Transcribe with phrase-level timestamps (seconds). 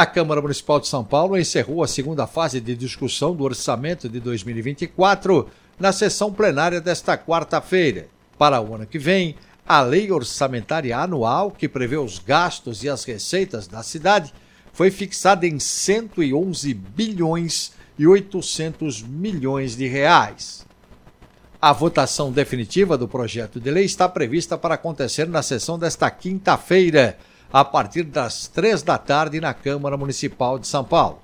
[0.00, 4.18] A Câmara Municipal de São Paulo encerrou a segunda fase de discussão do orçamento de
[4.18, 5.46] 2024
[5.78, 8.08] na sessão plenária desta quarta-feira.
[8.38, 9.34] Para o ano que vem,
[9.68, 14.32] a lei orçamentária anual, que prevê os gastos e as receitas da cidade,
[14.72, 20.64] foi fixada em 111 bilhões e 800 milhões de reais.
[21.60, 27.18] A votação definitiva do projeto de lei está prevista para acontecer na sessão desta quinta-feira,
[27.52, 31.18] a partir das três da tarde, na Câmara Municipal de São Paulo.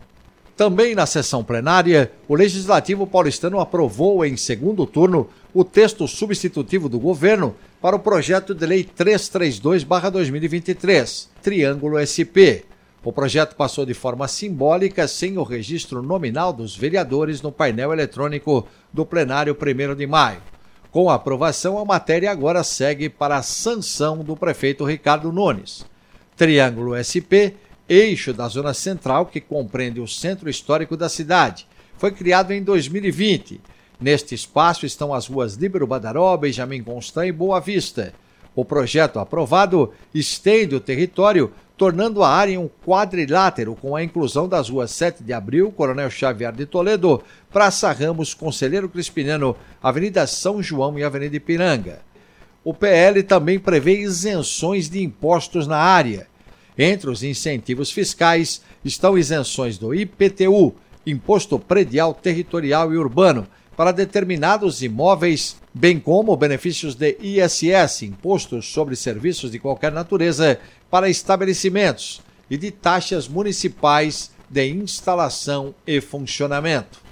[0.57, 6.99] Também na sessão plenária, o Legislativo paulistano aprovou em segundo turno o texto substitutivo do
[6.99, 12.65] governo para o projeto de lei 332-2023, Triângulo SP.
[13.05, 18.67] O projeto passou de forma simbólica, sem o registro nominal dos vereadores no painel eletrônico
[18.93, 20.41] do plenário 1 de maio.
[20.91, 25.85] Com a aprovação, a matéria agora segue para a sanção do prefeito Ricardo Nunes.
[26.37, 27.57] Triângulo SP
[27.89, 31.67] eixo da Zona Central que compreende o centro histórico da cidade.
[31.97, 33.61] Foi criado em 2020.
[33.99, 38.13] Neste espaço estão as ruas Líbero Badaró, Benjamin Constant e Boa Vista.
[38.55, 44.69] O projeto aprovado estende o território, tornando a área um quadrilátero com a inclusão das
[44.69, 50.99] ruas 7 de Abril, Coronel Xavier de Toledo, Praça Ramos, Conselheiro Crispiniano, Avenida São João
[50.99, 52.06] e Avenida Ipiranga.
[52.67, 56.27] O PL também prevê isenções de impostos na área
[56.77, 60.75] entre os incentivos fiscais estão isenções do IPTU,
[61.07, 68.97] Imposto Predial Territorial e Urbano, para determinados imóveis, bem como benefícios de ISS, Imposto sobre
[68.97, 70.59] Serviços de Qualquer Natureza,
[70.91, 72.21] para estabelecimentos,
[72.51, 77.06] e de taxas municipais de instalação e funcionamento.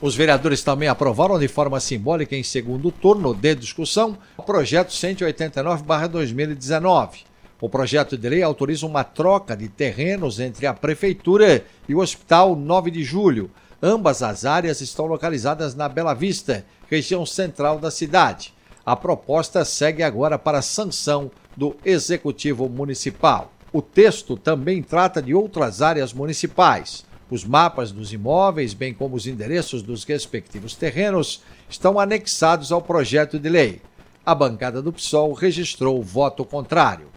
[0.00, 7.34] Os vereadores também aprovaram de forma simbólica em segundo turno de discussão o projeto 189/2019
[7.64, 12.54] o projeto de lei autoriza uma troca de terrenos entre a Prefeitura e o Hospital
[12.54, 13.50] 9 de Julho.
[13.82, 18.52] Ambas as áreas estão localizadas na Bela Vista, região central da cidade.
[18.84, 23.50] A proposta segue agora para sanção do Executivo Municipal.
[23.72, 27.06] O texto também trata de outras áreas municipais.
[27.30, 33.38] Os mapas dos imóveis, bem como os endereços dos respectivos terrenos, estão anexados ao projeto
[33.38, 33.80] de lei.
[34.24, 37.08] A bancada do PSOL registrou voto contrário.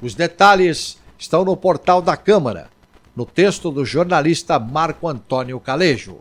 [0.00, 2.68] Os detalhes estão no portal da Câmara,
[3.14, 6.18] no texto do jornalista Marco Antônio Calejo.